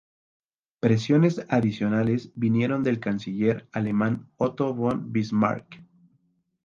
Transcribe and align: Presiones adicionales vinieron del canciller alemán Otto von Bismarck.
Presiones 0.79 1.45
adicionales 1.47 2.31
vinieron 2.33 2.81
del 2.81 2.99
canciller 2.99 3.69
alemán 3.71 4.31
Otto 4.35 4.73
von 4.73 5.11
Bismarck. 5.13 5.79